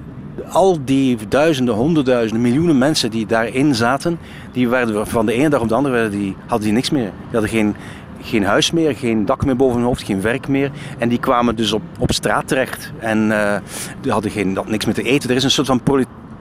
al 0.50 0.80
die 0.86 1.18
duizenden, 1.28 1.76
honderdduizenden, 1.76 2.42
miljoenen 2.42 2.78
mensen 2.78 3.12
die 3.12 3.26
daarin 3.26 3.76
zaten, 3.76 4.20
die 4.52 4.70
werden 4.70 5.08
van 5.08 5.26
de 5.26 5.34
ene 5.34 5.50
dag 5.50 5.62
op 5.62 5.70
de 5.70 5.76
andere 5.76 6.10
die, 6.10 6.36
hadden 6.40 6.68
die 6.68 6.74
niks 6.74 6.90
meer. 6.90 7.12
Die 7.12 7.32
hadden 7.32 7.50
geen, 7.50 7.76
geen 8.22 8.44
huis 8.44 8.72
meer, 8.72 8.96
geen 8.96 9.26
dak 9.26 9.46
meer 9.46 9.56
boven 9.56 9.78
hun 9.78 9.86
hoofd, 9.86 10.04
geen 10.04 10.22
werk 10.22 10.48
meer. 10.48 10.72
En 10.98 11.10
die 11.10 11.20
kwamen 11.20 11.56
dus 11.56 11.72
op, 11.72 11.82
op 12.00 12.12
straat 12.12 12.48
terecht. 12.48 12.92
En 13.00 13.28
uh, 13.28 13.56
die 14.02 14.12
hadden 14.12 14.32
geen, 14.32 14.54
dat, 14.54 14.68
niks 14.68 14.86
meer 14.86 14.94
te 14.96 15.04
eten. 15.04 15.30
Er 15.30 15.36
is 15.36 15.44
een 15.44 15.52
soort 15.52 15.68
van 15.68 15.82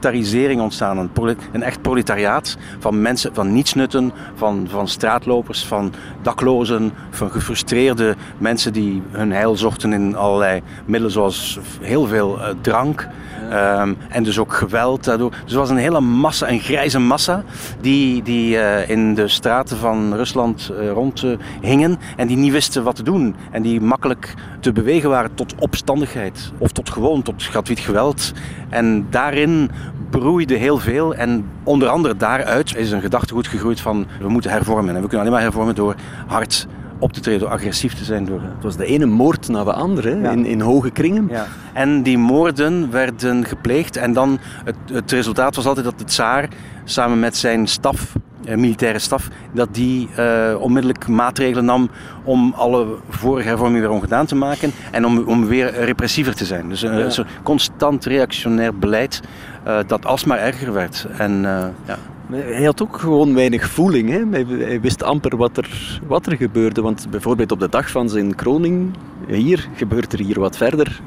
proletarisering 0.02 0.60
ontstaan. 0.60 0.98
Een, 0.98 1.36
een, 1.52 1.62
echt 1.62 1.82
proletariaat 1.82 2.56
van 2.78 3.02
mensen, 3.02 3.34
van 3.34 3.52
nietsnutten, 3.52 4.12
van, 4.34 4.66
van 4.70 4.88
straatlopers, 4.88 5.64
van 5.64 5.92
daklozen, 6.22 6.92
van 7.10 7.30
gefrustreerde 7.30 8.16
mensen 8.38 8.72
die 8.72 9.02
hun 9.10 9.32
heil 9.32 9.56
zochten 9.56 9.92
in 9.92 10.16
allerlei 10.16 10.62
middelen 10.84 11.12
zoals 11.12 11.58
heel 11.80 12.06
veel 12.06 12.38
uh, 12.38 12.48
drank. 12.60 13.08
Um, 13.52 13.96
en 14.08 14.22
dus 14.22 14.38
ook 14.38 14.52
geweld 14.52 15.04
daardoor. 15.04 15.32
Dus 15.44 15.54
was 15.54 15.70
een 15.70 15.76
hele 15.76 16.00
massa, 16.00 16.48
een 16.48 16.60
grijze 16.60 16.98
massa, 16.98 17.44
die, 17.80 18.22
die 18.22 18.54
uh, 18.54 18.88
in 18.88 19.14
de 19.14 19.28
straten 19.28 19.76
van 19.76 20.14
Rusland 20.14 20.70
uh, 20.72 20.90
rondhingen 20.90 21.98
en 22.16 22.26
die 22.26 22.36
niet 22.36 22.52
wisten 22.52 22.84
wat 22.84 22.96
te 22.96 23.02
doen. 23.02 23.34
En 23.50 23.62
die 23.62 23.80
makkelijk 23.80 24.34
te 24.60 24.72
bewegen 24.72 25.10
waren 25.10 25.34
tot 25.34 25.54
opstandigheid 25.58 26.52
of 26.58 26.72
tot 26.72 26.90
gewoon, 26.90 27.22
tot 27.22 27.42
gratuit 27.42 27.80
geweld. 27.80 28.32
En 28.68 29.06
daarin 29.10 29.70
broeide 30.10 30.54
heel 30.54 30.78
veel 30.78 31.14
en 31.14 31.44
onder 31.62 31.88
andere 31.88 32.16
daaruit 32.16 32.76
is 32.76 32.90
een 32.90 33.00
gedachtegoed 33.00 33.46
gegroeid 33.46 33.80
van 33.80 34.06
we 34.20 34.28
moeten 34.28 34.50
hervormen. 34.50 34.94
En 34.94 35.02
we 35.02 35.08
kunnen 35.08 35.20
alleen 35.20 35.32
maar 35.32 35.42
hervormen 35.42 35.74
door 35.74 35.94
hard 36.26 36.66
op 36.98 37.12
te 37.12 37.20
treden, 37.20 37.40
door 37.40 37.50
agressief 37.50 37.94
te 37.94 38.04
zijn. 38.04 38.24
Door... 38.24 38.40
Het 38.40 38.62
was 38.62 38.76
de 38.76 38.86
ene 38.86 39.06
moord 39.06 39.48
na 39.48 39.64
de 39.64 39.72
andere 39.72 40.20
ja. 40.20 40.30
in, 40.30 40.46
in 40.46 40.60
hoge 40.60 40.90
kringen. 40.90 41.26
Ja. 41.30 41.46
En 41.72 42.02
die 42.02 42.18
moorden 42.18 42.90
werden 42.90 43.44
gepleegd 43.44 43.96
en 43.96 44.12
dan 44.12 44.38
het, 44.64 44.76
het 44.92 45.10
resultaat 45.10 45.56
was 45.56 45.66
altijd 45.66 45.84
dat 45.84 45.98
de 45.98 46.04
tsaar 46.04 46.48
samen 46.84 47.20
met 47.20 47.36
zijn 47.36 47.66
staf 47.66 48.14
eh, 48.14 48.20
militaire 48.44 48.98
staf, 48.98 49.28
dat 49.52 49.68
die 49.74 50.08
uh, 50.18 50.54
onmiddellijk 50.58 51.08
maatregelen 51.08 51.64
nam 51.64 51.90
om 52.24 52.52
alle 52.56 52.86
vorige 53.08 53.48
hervormingen 53.48 53.80
weer 53.80 53.90
ongedaan 53.90 54.26
te 54.26 54.34
maken 54.34 54.72
en 54.90 55.06
om, 55.06 55.18
om 55.26 55.46
weer 55.46 55.84
repressiever 55.84 56.34
te 56.34 56.44
zijn. 56.44 56.68
Dus 56.68 56.82
een, 56.82 56.98
ja. 56.98 57.24
constant 57.42 58.04
reactionair 58.04 58.74
beleid 58.74 59.20
uh, 59.66 59.78
dat 59.86 60.06
alsmaar 60.06 60.38
erger 60.38 60.72
werd. 60.72 61.06
En, 61.18 61.40
ja. 61.86 61.98
Hij 62.32 62.64
had 62.64 62.82
ook 62.82 62.98
gewoon 62.98 63.34
weinig 63.34 63.68
voeling. 63.68 64.10
Hè? 64.10 64.22
Hij, 64.30 64.46
hij, 64.48 64.80
wist 64.80 65.02
amper 65.02 65.36
wat 65.36 65.56
er, 65.56 66.00
wat 66.06 66.26
er 66.26 66.36
gebeurde. 66.36 66.82
Want 66.82 67.06
bijvoorbeeld 67.10 67.52
op 67.52 67.60
de 67.60 67.68
dag 67.68 67.90
van 67.90 68.08
zijn 68.08 68.34
kroning, 68.34 68.90
hier 69.26 69.68
gebeurt 69.74 70.12
er 70.12 70.18
hier 70.18 70.40
wat 70.40 70.56
verder 70.56 71.00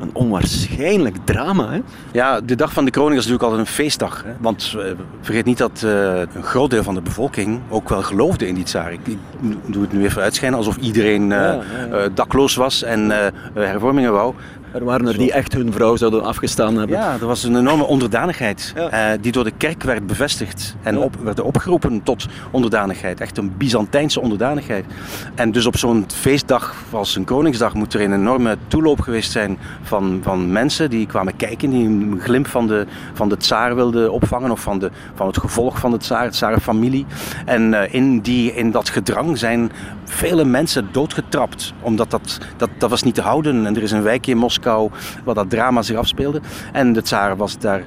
een 0.00 0.10
onwaarschijnlijk 0.12 1.16
drama. 1.24 1.70
Hè? 1.70 1.80
Ja, 2.12 2.40
de 2.40 2.54
dag 2.54 2.72
van 2.72 2.84
de 2.84 2.90
kroning 2.90 3.18
is 3.18 3.26
natuurlijk 3.26 3.50
altijd 3.50 3.68
een 3.68 3.74
feestdag. 3.74 4.22
Hè? 4.26 4.32
Want 4.40 4.74
uh, 4.76 4.82
vergeet 5.20 5.44
niet 5.44 5.58
dat 5.58 5.82
uh, 5.84 6.18
een 6.18 6.42
groot 6.42 6.70
deel 6.70 6.82
van 6.82 6.94
de 6.94 7.00
bevolking 7.00 7.60
ook 7.68 7.88
wel 7.88 8.02
geloofde 8.02 8.48
in 8.48 8.54
die 8.54 8.64
tsaar. 8.64 8.92
Ik, 8.92 9.06
ik 9.06 9.18
doe 9.66 9.82
het 9.82 9.92
nu 9.92 10.04
even 10.04 10.22
uitschijnen 10.22 10.58
alsof 10.58 10.76
iedereen 10.76 11.22
uh, 11.22 11.28
ja, 11.28 11.60
ja, 11.90 12.08
dakloos 12.14 12.54
was 12.54 12.82
en 12.82 13.10
hervormingen 13.54 14.12
wou. 14.12 14.34
Er 14.72 14.84
waren 14.84 15.06
er 15.06 15.18
die 15.18 15.32
echt 15.32 15.52
hun 15.52 15.72
vrouw 15.72 15.96
zouden 15.96 16.24
afgestaan 16.24 16.76
hebben. 16.76 16.96
Ja, 16.96 17.16
er 17.20 17.26
was 17.26 17.44
een 17.44 17.56
enorme 17.56 17.84
onderdanigheid 17.84 18.72
ja. 18.76 19.14
uh, 19.14 19.18
die 19.20 19.32
door 19.32 19.44
de 19.44 19.52
kerk 19.56 19.82
werd 19.82 20.06
bevestigd 20.06 20.76
en 20.82 20.98
op, 20.98 21.16
werd 21.22 21.40
opgeroepen 21.40 22.02
tot 22.02 22.26
onderdanigheid. 22.50 23.20
Echt 23.20 23.38
een 23.38 23.56
Byzantijnse 23.56 24.20
onderdanigheid. 24.20 24.84
En 25.34 25.52
dus 25.52 25.66
op 25.66 25.76
zo'n 25.76 26.04
feestdag 26.14 26.74
als 26.90 27.16
een 27.16 27.24
Koningsdag 27.24 27.74
moet 27.74 27.94
er 27.94 28.00
een 28.00 28.12
enorme 28.12 28.56
toeloop 28.66 29.00
geweest 29.00 29.32
zijn 29.32 29.58
van, 29.82 30.20
van 30.22 30.52
mensen 30.52 30.90
die 30.90 31.06
kwamen 31.06 31.36
kijken, 31.36 31.70
die 31.70 31.86
een 31.86 32.18
glimp 32.20 32.46
van 32.46 32.66
de, 32.66 32.86
van 33.12 33.28
de 33.28 33.36
tsaar 33.36 33.74
wilden 33.74 34.12
opvangen 34.12 34.50
of 34.50 34.60
van, 34.60 34.78
de, 34.78 34.90
van 35.14 35.26
het 35.26 35.38
gevolg 35.38 35.78
van 35.78 35.90
de 35.90 35.98
tsaar, 35.98 36.24
de 36.24 36.30
tsarenfamilie. 36.30 37.06
En 37.44 37.72
uh, 37.72 37.94
in, 37.94 38.20
die, 38.20 38.54
in 38.54 38.70
dat 38.70 38.88
gedrang 38.88 39.38
zijn 39.38 39.72
vele 40.04 40.44
mensen 40.44 40.88
doodgetrapt, 40.92 41.72
omdat 41.80 42.10
dat, 42.10 42.38
dat, 42.56 42.70
dat 42.78 42.90
was 42.90 43.02
niet 43.02 43.14
te 43.14 43.22
houden. 43.22 43.66
En 43.66 43.76
er 43.76 43.82
is 43.82 43.90
een 43.90 44.02
wijkje 44.02 44.32
in 44.32 44.38
Moskou 44.38 44.58
Moskou, 44.64 44.90
waar 45.24 45.34
dat 45.34 45.50
drama 45.50 45.82
zich 45.82 45.96
afspeelde. 45.96 46.40
En 46.72 46.92
de 46.92 47.02
tsaar 47.02 47.36
was 47.36 47.58
daar 47.58 47.82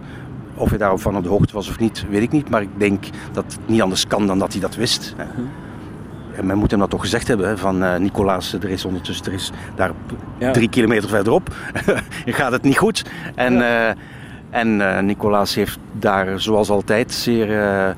of 0.56 0.70
hij 0.70 0.78
daarop 0.78 1.02
van 1.02 1.18
op 1.18 1.24
de 1.24 1.30
hoogte 1.30 1.54
was 1.54 1.70
of 1.70 1.80
niet, 1.80 2.06
weet 2.10 2.22
ik 2.22 2.32
niet. 2.32 2.50
Maar 2.50 2.62
ik 2.62 2.70
denk 2.78 3.06
dat 3.32 3.44
het 3.44 3.60
niet 3.66 3.82
anders 3.82 4.08
kan 4.08 4.28
dan 4.28 4.40
dat 4.40 4.52
hij 4.52 4.62
dat 4.62 4.76
wist. 4.76 5.16
En 6.36 6.46
men 6.46 6.58
moet 6.58 6.72
hem 6.72 6.80
dat 6.80 6.90
toch 6.90 7.02
gezegd 7.02 7.28
hebben, 7.28 7.58
van 7.58 7.84
uh, 7.84 7.96
Nicolaas, 7.96 8.54
er 8.54 8.70
is 8.70 8.86
ondertussen, 8.86 9.26
er 9.26 9.34
is 9.34 9.52
daar 9.76 9.92
ja. 10.38 10.52
drie 10.52 10.70
kilometer 10.70 11.10
verderop, 11.10 11.56
gaat 12.26 12.52
het 12.52 12.62
niet 12.62 12.78
goed. 12.78 13.06
En, 13.36 13.54
ja. 13.54 13.90
uh, 13.90 13.96
en 14.54 14.80
uh, 14.80 15.00
Nicolaas 15.00 15.56
heeft 15.56 15.78
daar 15.92 16.42
zoals 16.42 16.70
altijd 16.70 17.12
zeer, 17.12 17.50
uh, 17.50 17.90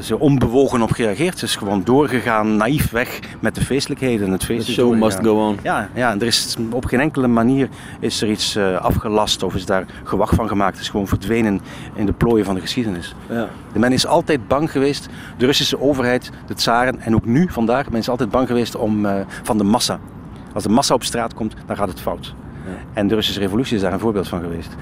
zeer 0.00 0.18
onbewogen 0.18 0.82
op 0.82 0.90
gereageerd. 0.90 1.38
Ze 1.38 1.44
is 1.44 1.56
gewoon 1.56 1.84
doorgegaan, 1.84 2.56
naïef 2.56 2.90
weg 2.90 3.18
met 3.40 3.54
de 3.54 3.60
feestelijkheden. 3.60 4.30
Het 4.30 4.44
feest 4.44 4.66
The 4.66 4.72
show 4.72 4.94
must 4.94 5.18
go 5.22 5.48
on. 5.48 5.58
Ja, 5.62 5.88
ja, 5.94 6.14
er 6.14 6.26
is 6.26 6.56
op 6.70 6.84
geen 6.84 7.00
enkele 7.00 7.26
manier 7.26 7.68
is 7.98 8.22
er 8.22 8.30
iets 8.30 8.56
uh, 8.56 8.76
afgelast 8.76 9.42
of 9.42 9.54
is 9.54 9.66
daar 9.66 9.84
gewacht 10.04 10.34
van 10.34 10.48
gemaakt. 10.48 10.72
Het 10.72 10.82
is 10.82 10.88
gewoon 10.88 11.08
verdwenen 11.08 11.60
in 11.94 12.06
de 12.06 12.12
plooien 12.12 12.44
van 12.44 12.54
de 12.54 12.60
geschiedenis. 12.60 13.14
Ja. 13.28 13.48
De 13.72 13.78
men 13.78 13.92
is 13.92 14.06
altijd 14.06 14.48
bang 14.48 14.70
geweest, 14.70 15.08
de 15.36 15.46
Russische 15.46 15.80
overheid, 15.80 16.30
de 16.46 16.54
tsaren 16.54 17.00
en 17.00 17.14
ook 17.14 17.24
nu 17.24 17.46
vandaag, 17.50 17.90
men 17.90 18.00
is 18.00 18.08
altijd 18.08 18.30
bang 18.30 18.46
geweest 18.46 18.76
om, 18.76 19.06
van 19.42 19.58
de 19.58 19.64
massa. 19.64 19.98
Als 20.54 20.62
de 20.62 20.68
massa 20.68 20.94
op 20.94 21.04
straat 21.04 21.34
komt, 21.34 21.54
dan 21.66 21.76
gaat 21.76 21.88
het 21.88 22.00
fout. 22.00 22.34
En 22.92 23.06
de 23.06 23.14
Russische 23.14 23.40
revolutie 23.40 23.76
is 23.76 23.82
daar 23.82 23.92
een 23.92 23.98
voorbeeld 23.98 24.28
van 24.28 24.40
geweest. 24.40 24.76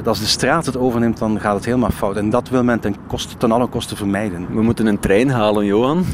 Uh, 0.00 0.06
als 0.06 0.18
de 0.18 0.26
straat 0.26 0.66
het 0.66 0.76
overneemt, 0.76 1.18
dan 1.18 1.40
gaat 1.40 1.54
het 1.54 1.64
helemaal 1.64 1.90
fout. 1.90 2.16
En 2.16 2.30
dat 2.30 2.48
wil 2.48 2.64
men 2.64 2.80
ten, 2.80 2.96
koste, 3.06 3.36
ten 3.36 3.52
alle 3.52 3.66
kosten 3.66 3.96
vermijden. 3.96 4.46
We 4.54 4.62
moeten 4.62 4.86
een 4.86 4.98
trein 4.98 5.30
halen, 5.30 5.64
Johan. 5.64 6.04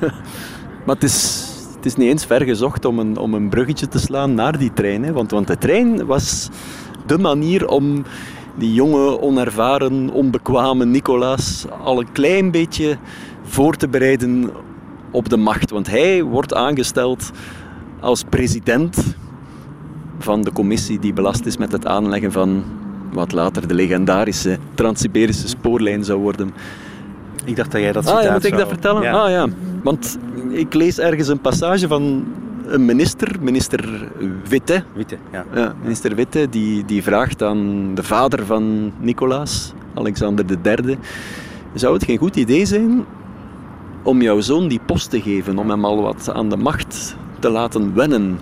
maar 0.84 0.94
het 0.94 1.02
is, 1.02 1.48
het 1.76 1.86
is 1.86 1.96
niet 1.96 2.08
eens 2.08 2.26
ver 2.26 2.42
gezocht 2.42 2.84
om 2.84 2.98
een, 2.98 3.16
om 3.16 3.34
een 3.34 3.48
bruggetje 3.48 3.88
te 3.88 3.98
slaan 3.98 4.34
naar 4.34 4.58
die 4.58 4.72
trein. 4.72 5.04
Hè? 5.04 5.12
Want, 5.12 5.30
want 5.30 5.46
de 5.46 5.58
trein 5.58 6.06
was 6.06 6.48
de 7.06 7.18
manier 7.18 7.68
om 7.68 8.04
die 8.54 8.74
jonge, 8.74 9.20
onervaren, 9.20 10.10
onbekwame 10.10 10.84
Nicolaas 10.84 11.66
al 11.82 12.00
een 12.00 12.12
klein 12.12 12.50
beetje 12.50 12.96
voor 13.42 13.76
te 13.76 13.88
bereiden 13.88 14.50
op 15.10 15.28
de 15.28 15.36
macht. 15.36 15.70
Want 15.70 15.90
hij 15.90 16.22
wordt 16.22 16.54
aangesteld 16.54 17.30
als 18.00 18.22
president 18.22 19.16
van 20.18 20.42
de 20.42 20.52
commissie 20.52 20.98
die 20.98 21.12
belast 21.12 21.46
is 21.46 21.56
met 21.56 21.72
het 21.72 21.86
aanleggen 21.86 22.32
van 22.32 22.64
wat 23.12 23.32
later 23.32 23.68
de 23.68 23.74
legendarische 23.74 24.58
Trans-Siberische 24.74 25.48
spoorlijn 25.48 26.04
zou 26.04 26.20
worden. 26.20 26.54
Ik 27.44 27.56
dacht 27.56 27.72
dat 27.72 27.80
jij 27.80 27.92
dat 27.92 28.06
ah, 28.06 28.22
ja, 28.22 28.32
moet 28.32 28.44
ik 28.44 28.56
dat 28.56 28.68
vertellen? 28.68 29.02
Ja. 29.02 29.12
Ah 29.12 29.30
ja, 29.30 29.46
want 29.82 30.18
ik 30.48 30.74
lees 30.74 30.98
ergens 30.98 31.28
een 31.28 31.40
passage 31.40 31.88
van 31.88 32.24
een 32.66 32.84
minister, 32.84 33.36
minister 33.40 34.08
Witte. 34.48 34.82
Witte, 34.94 35.16
ja. 35.32 35.44
ja 35.54 35.74
minister 35.82 36.14
Witte, 36.14 36.48
die, 36.48 36.84
die 36.84 37.02
vraagt 37.02 37.42
aan 37.42 37.94
de 37.94 38.02
vader 38.02 38.46
van 38.46 38.92
Nicolaas, 38.98 39.72
Alexander 39.94 40.44
III, 40.64 40.98
zou 41.74 41.94
het 41.94 42.04
geen 42.04 42.18
goed 42.18 42.36
idee 42.36 42.64
zijn 42.64 43.04
om 44.02 44.22
jouw 44.22 44.40
zoon 44.40 44.68
die 44.68 44.80
post 44.86 45.10
te 45.10 45.20
geven, 45.20 45.58
om 45.58 45.70
hem 45.70 45.84
al 45.84 46.02
wat 46.02 46.30
aan 46.32 46.48
de 46.48 46.56
macht 46.56 47.16
te 47.38 47.50
laten 47.50 47.94
wennen? 47.94 48.38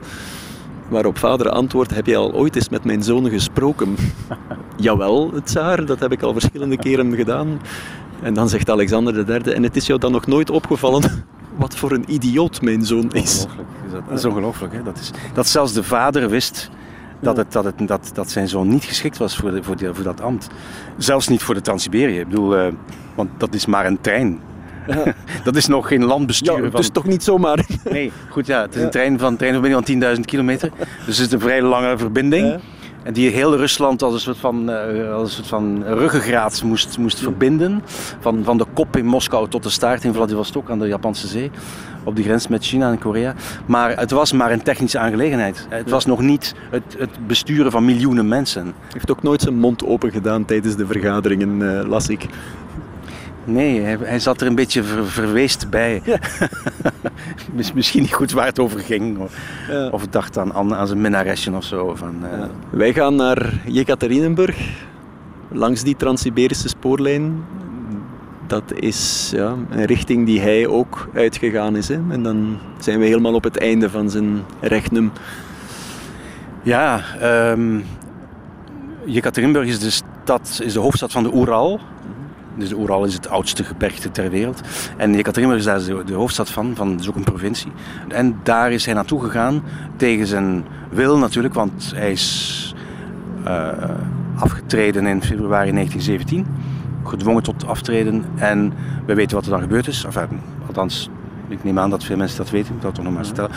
Waarop 0.89 1.19
vader 1.19 1.51
antwoordt, 1.51 1.95
heb 1.95 2.07
je 2.07 2.17
al 2.17 2.33
ooit 2.33 2.57
eens 2.57 2.69
met 2.69 2.85
mijn 2.85 3.03
zoon 3.03 3.29
gesproken? 3.29 3.97
Jawel, 4.77 5.31
het 5.35 5.51
zaar, 5.51 5.85
dat 5.85 6.01
heb 6.01 6.13
ik 6.13 6.23
al 6.23 6.33
verschillende 6.33 6.77
keren 6.77 7.15
gedaan. 7.15 7.61
En 8.23 8.35
dan 8.35 8.49
zegt 8.49 8.71
Alexander 8.71 9.31
III, 9.31 9.55
en 9.55 9.63
het 9.63 9.77
is 9.77 9.87
jou 9.87 10.01
dan 10.01 10.13
nog 10.13 10.27
nooit 10.27 10.51
opgevallen 10.51 11.03
wat 11.57 11.77
voor 11.77 11.93
een 11.93 12.05
idioot 12.07 12.63
mijn 12.63 12.85
zoon 12.85 13.13
is. 13.13 13.45
Ongelooflijk. 13.45 14.09
Dat 14.09 14.19
is 14.19 14.25
ongelooflijk. 14.25 14.73
Hè? 14.73 14.83
Dat, 14.83 14.99
is, 14.99 15.11
dat 15.35 15.47
zelfs 15.47 15.73
de 15.73 15.83
vader 15.83 16.29
wist 16.31 16.71
dat, 17.21 17.37
het, 17.37 17.53
dat, 17.53 17.65
het, 17.65 17.89
dat, 17.89 18.11
dat 18.15 18.31
zijn 18.31 18.49
zoon 18.49 18.69
niet 18.69 18.85
geschikt 18.85 19.19
was 19.19 19.37
voor, 19.37 19.51
de, 19.51 19.63
voor, 19.63 19.77
voor 19.79 20.05
dat 20.05 20.21
ambt. 20.21 20.49
Zelfs 20.97 21.29
niet 21.29 21.43
voor 21.43 21.55
de 21.55 21.61
Trans-Siberië. 21.61 22.19
Ik 22.19 22.29
bedoel, 22.29 22.59
uh, 22.59 22.73
want 23.15 23.31
dat 23.37 23.55
is 23.55 23.67
maar 23.67 23.87
een 23.87 24.01
trein. 24.01 24.41
Dat 25.45 25.57
is 25.57 25.67
nog 25.67 25.89
geen 25.89 26.05
landbestuur. 26.05 26.65
Ja, 26.65 26.71
dus 26.71 26.89
toch 26.89 27.07
niet 27.07 27.23
zomaar. 27.23 27.67
nee, 27.91 28.13
goed 28.29 28.47
ja. 28.47 28.61
Het 28.61 28.75
is 28.75 28.83
een 28.83 28.91
trein 28.91 29.19
van, 29.19 29.37
trein 29.37 29.53
van 29.53 29.63
meer 29.63 30.01
dan 30.01 30.17
10.000 30.17 30.21
kilometer. 30.21 30.71
Dus 31.07 31.19
het 31.19 31.27
is 31.27 31.33
een 31.33 31.41
vrij 31.41 31.63
lange 31.63 31.99
verbinding. 31.99 32.61
En 33.05 33.13
die 33.13 33.31
heel 33.31 33.57
Rusland 33.57 34.03
als 34.03 34.15
een 34.15 34.21
soort 34.21 34.39
van, 34.39 34.71
uh, 34.71 35.13
als 35.13 35.23
een 35.23 35.35
soort 35.35 35.47
van 35.47 35.85
ruggengraat 35.87 36.63
moest, 36.63 36.99
moest 36.99 37.19
verbinden. 37.19 37.83
Van, 38.21 38.45
van 38.45 38.59
de 38.59 38.67
kop 38.75 38.97
in 38.97 39.07
Moskou 39.07 39.49
tot 39.49 39.63
de 39.63 39.71
staart 39.71 40.05
in 40.05 40.13
Vladivostok 40.13 40.71
aan 40.71 40.79
de 40.79 40.87
Japanse 40.87 41.27
zee. 41.27 41.51
Op 42.05 42.17
de 42.17 42.23
grens 42.23 42.49
met 42.49 42.65
China 42.65 42.91
en 42.91 42.99
Korea. 42.99 43.35
Maar 43.67 43.99
het 43.99 44.11
was 44.11 44.33
maar 44.33 44.53
een 44.53 44.63
technische 44.63 44.99
aangelegenheid. 44.99 45.67
Het 45.69 45.91
was 45.91 46.07
nog 46.07 46.21
niet 46.21 46.55
het, 46.71 46.97
het 46.99 47.27
besturen 47.27 47.71
van 47.71 47.85
miljoenen 47.85 48.29
mensen. 48.29 48.65
Hij 48.65 48.73
heeft 48.93 49.11
ook 49.11 49.23
nooit 49.23 49.41
zijn 49.41 49.59
mond 49.59 49.85
open 49.85 50.11
gedaan 50.11 50.45
tijdens 50.45 50.77
de 50.77 50.87
vergaderingen, 50.87 51.61
uh, 51.61 51.89
las 51.89 52.09
ik. 52.09 52.27
Nee, 53.45 53.81
hij, 53.81 53.97
hij, 54.01 54.19
zat 54.19 54.41
er 54.41 54.47
een 54.47 54.55
beetje 54.55 54.83
ver, 54.83 55.07
verweest 55.07 55.71
bij. 55.71 56.03
Ja. 56.05 56.19
Misschien 57.75 58.03
niet 58.03 58.13
goed 58.13 58.33
waar 58.33 58.47
het 58.47 58.59
over 58.59 58.81
ging. 58.81 59.19
Of, 59.19 59.37
ja. 59.69 59.89
of 59.89 60.07
dacht 60.07 60.39
aan, 60.39 60.55
aan, 60.55 60.87
zijn 60.87 61.01
minnaresje 61.01 61.53
of 61.53 61.65
zo. 61.65 61.95
Van, 61.95 62.15
uh... 62.23 62.39
ja. 62.39 62.51
Wij 62.71 62.93
gaan 62.93 63.15
naar 63.15 63.53
Jekaterinenburg. 63.67 64.57
langs 65.49 65.83
die 65.83 65.97
Trans-Siberische 65.97 66.69
spoorlijn, 66.69 67.45
dat 68.47 68.73
is 68.75 69.31
ja, 69.35 69.55
een 69.71 69.85
richting 69.85 70.27
die 70.27 70.41
hij 70.41 70.67
ook 70.67 71.09
uitgegaan 71.15 71.77
is. 71.77 71.89
Hè. 71.89 71.99
En 72.11 72.23
dan 72.23 72.59
zijn 72.79 72.99
we 72.99 73.07
helemaal 73.07 73.35
op 73.35 73.45
het 73.45 73.59
einde 73.59 73.91
van 73.91 74.11
zijn 74.11 74.43
regnum. 74.61 75.13
Ja, 76.63 77.01
um, 77.53 77.85
Jekaterinburg 79.05 79.69
is 79.69 79.79
de, 79.79 79.91
stad, 79.91 80.61
is 80.63 80.73
de 80.73 80.81
hoofdstad 80.81 81.13
van 81.13 81.23
de 81.23 81.35
Oeral. 81.35 81.81
Dus 82.57 82.69
de 82.69 82.77
Oeral 82.77 83.05
is 83.05 83.15
het 83.15 83.29
oudste 83.29 83.65
gebergte 83.65 84.11
ter 84.11 84.31
wereld. 84.31 84.61
En 84.97 85.15
Jekaterinburg 85.15 85.61
is 85.61 85.67
daar 85.67 86.05
de, 86.07 86.15
hoofdstad 86.15 86.51
van, 86.51 86.73
van 86.75 86.99
is 86.99 87.09
ook 87.09 87.17
een 87.17 87.25
provincie. 87.25 87.73
En 88.09 88.41
daar 88.43 88.73
is 88.73 88.85
hij 88.85 88.95
naartoe 88.95 89.23
gegaan, 89.23 89.63
tegen 89.97 90.27
zijn 90.27 90.65
wil 90.91 91.19
natuurlijk, 91.19 91.55
want 91.55 91.93
hij 91.95 92.13
is 92.13 92.75
uh, 93.47 93.69
afgetreden 94.39 95.07
in 95.07 95.23
februari 95.23 95.73
1917. 95.73 96.47
Gedwongen 97.05 97.43
tot 97.43 97.67
aftreden. 97.67 98.25
En 98.35 98.73
we 99.07 99.15
weten 99.15 99.37
wat 99.37 99.45
er 99.45 99.51
dan 99.51 99.61
gebeurd 99.61 99.87
is. 99.87 100.05
Enfin, 100.05 100.41
althans, 100.67 101.11
ik 101.49 101.65
neem 101.65 101.79
aan 101.79 101.91
dat 101.91 102.05
veel 102.05 102.17
mensen 102.17 102.37
dat 102.37 102.51
weten, 102.51 102.75
ik 102.75 102.81
zal 102.81 102.87
het 102.87 102.95
toch 102.95 103.05
nog 103.05 103.15
maar 103.15 103.25
vertellen. 103.25 103.51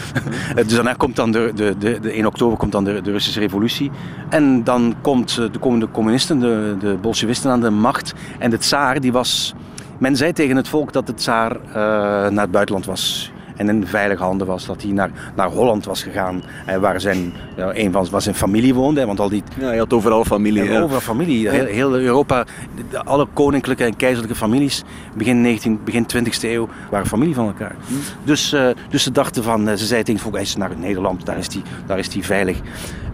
dus 0.67 0.74
daarna 0.75 0.94
komt 0.94 1.15
dan 1.15 1.32
de, 1.32 1.51
de, 1.56 1.75
de, 1.77 2.00
de 2.00 2.12
1 2.12 2.25
oktober 2.25 2.58
komt 2.58 2.72
dan 2.72 2.84
de, 2.84 3.01
de 3.01 3.12
Russische 3.12 3.39
revolutie. 3.39 3.91
En 4.29 4.63
dan 4.63 4.96
komt, 5.01 5.38
eh, 5.39 5.51
de, 5.51 5.60
komen 5.60 5.79
de 5.79 5.91
communisten, 5.91 6.39
de, 6.39 6.75
de 6.79 6.98
bolsjewisten 7.01 7.51
aan 7.51 7.62
de 7.62 7.70
macht. 7.70 8.13
En 8.39 8.50
de 8.50 8.58
tsaar, 8.58 9.00
die 9.00 9.12
was... 9.12 9.53
Men 9.98 10.15
zei 10.15 10.34
tegen 10.34 10.56
het 10.56 10.67
volk 10.67 10.94
dat 10.94 11.08
de 11.08 11.13
tsaar 11.13 11.56
uh, 11.67 11.74
naar 12.29 12.41
het 12.41 12.51
buitenland 12.51 12.86
was 12.86 13.32
en 13.58 13.70
in 13.70 13.88
veilige 13.88 14.24
handen 14.24 14.48
was. 14.48 14.66
Dat 14.66 14.82
hij 14.82 14.92
naar, 14.92 15.10
naar 15.36 15.48
Holland 15.48 15.86
was 15.86 16.04
gegaan, 16.04 16.44
en 16.66 16.82
waar 16.82 17.02
zijn, 17.02 17.34
ja, 17.56 17.76
een 17.76 17.92
van 17.92 18.08
was 18.12 18.24
zijn 18.24 18.36
familie 18.36 18.74
woonde. 18.74 19.06
Want 19.06 19.20
al 19.20 19.30
die, 19.30 19.44
ja, 19.60 19.66
hij 19.66 19.78
had 19.78 19.94
overal 19.94 20.26
familie. 20.26 20.64
Ja, 20.64 20.82
overal 20.82 21.02
familie. 21.02 21.50
Heel, 21.50 21.66
heel, 21.66 21.96
Europa, 21.98 22.46
alle 23.04 23.28
koninklijke 23.34 23.84
en 23.84 23.96
keizerlijke 23.96 24.38
families, 24.38 24.84
begin, 25.14 25.42
19, 25.42 25.80
begin 25.84 26.06
20e 26.16 26.42
eeuw, 26.42 26.68
waren 26.90 27.08
familie 27.08 27.36
van 27.36 27.48
elkaar. 27.48 27.76
Hm. 27.88 27.94
Dus, 28.24 28.54
uh, 28.54 28.70
dus 28.90 29.04
ze 29.04 29.12
dachten 29.12 29.44
van, 29.44 29.68
eh, 29.68 29.76
ze 29.76 29.86
zeiden 29.86 30.16
tegen 30.16 30.32
hij 30.32 30.42
is 30.42 30.56
naar 30.56 30.72
Nederland, 30.78 31.26
daar 31.26 31.38
is 31.38 31.48
hij 31.54 31.62
daar 31.86 32.00
is 32.00 32.10
die 32.10 32.26
veilig. 32.26 32.62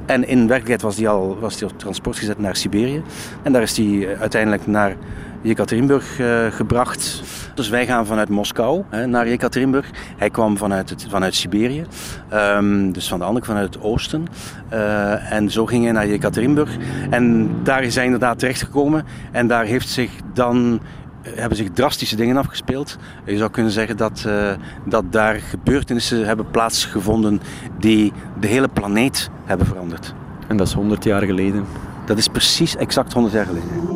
En 0.05 0.27
in 0.27 0.37
werkelijkheid 0.37 0.81
was 0.81 0.97
hij 0.97 1.07
al 1.07 1.37
was 1.39 1.57
die 1.57 1.67
op 1.67 1.79
transport 1.79 2.17
gezet 2.17 2.39
naar 2.39 2.55
Siberië. 2.55 3.01
En 3.41 3.53
daar 3.53 3.61
is 3.61 3.77
hij 3.77 4.07
eh, 4.07 4.21
uiteindelijk 4.21 4.67
naar 4.67 4.95
Jekaterinburg 5.43 6.19
uh, 6.19 6.45
gebracht. 6.51 7.23
Dus 7.55 7.69
wij 7.69 7.85
gaan 7.85 8.05
vanuit 8.05 8.29
Moskou 8.29 8.83
hè, 8.89 9.05
naar 9.05 9.29
Jekaterinburg. 9.29 9.89
Hij 10.17 10.29
kwam 10.29 10.57
vanuit, 10.57 10.89
het, 10.89 11.05
vanuit 11.09 11.35
Siberië, 11.35 11.85
um, 12.33 12.91
dus 12.91 13.07
van 13.07 13.19
de 13.19 13.25
andere 13.25 13.45
vanuit 13.45 13.73
het 13.73 13.83
oosten. 13.83 14.27
Uh, 14.73 15.31
en 15.31 15.51
zo 15.51 15.65
ging 15.65 15.83
hij 15.83 15.93
naar 15.93 16.07
Jekaterinburg. 16.07 16.77
En 17.09 17.49
daar 17.63 17.83
is 17.83 17.95
hij 17.95 18.05
inderdaad 18.05 18.39
terechtgekomen. 18.39 19.05
En 19.31 19.47
daar 19.47 19.65
heeft 19.65 19.89
zich 19.89 20.11
dan 20.33 20.81
hebben 21.29 21.57
zich 21.57 21.69
drastische 21.69 22.15
dingen 22.15 22.37
afgespeeld. 22.37 22.97
Je 23.25 23.37
zou 23.37 23.51
kunnen 23.51 23.71
zeggen 23.71 23.97
dat, 23.97 24.23
uh, 24.27 24.51
dat 24.85 25.03
daar 25.11 25.35
gebeurtenissen 25.35 26.25
hebben 26.25 26.51
plaatsgevonden 26.51 27.41
die 27.79 28.13
de 28.39 28.47
hele 28.47 28.67
planeet 28.67 29.29
hebben 29.45 29.67
veranderd. 29.67 30.13
En 30.47 30.57
dat 30.57 30.67
is 30.67 30.73
100 30.73 31.03
jaar 31.03 31.21
geleden. 31.21 31.65
Dat 32.05 32.17
is 32.17 32.27
precies 32.27 32.75
exact 32.75 33.13
100 33.13 33.33
jaar 33.33 33.45
geleden. 33.45 33.92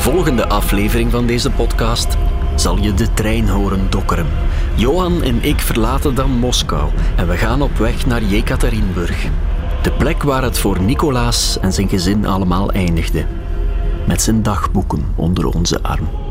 Volgende 0.00 0.48
aflevering 0.48 1.10
van 1.10 1.26
deze 1.26 1.50
podcast 1.50 2.16
zal 2.54 2.78
je 2.78 2.94
de 2.94 3.14
trein 3.14 3.48
horen 3.48 3.90
dokkeren. 3.90 4.26
Johan 4.74 5.22
en 5.22 5.42
ik 5.42 5.60
verlaten 5.60 6.14
dan 6.14 6.30
Moskou 6.30 6.90
en 7.16 7.28
we 7.28 7.36
gaan 7.36 7.62
op 7.62 7.76
weg 7.76 8.06
naar 8.06 8.22
Jekaterinburg. 8.22 9.26
De 9.82 9.92
plek 9.92 10.22
waar 10.22 10.42
het 10.42 10.58
voor 10.58 10.80
Nicolaas 10.80 11.58
en 11.60 11.72
zijn 11.72 11.88
gezin 11.88 12.26
allemaal 12.26 12.70
eindigde. 12.70 13.26
Met 14.06 14.22
zijn 14.22 14.42
dagboeken 14.42 15.12
onder 15.16 15.46
onze 15.46 15.82
arm. 15.82 16.25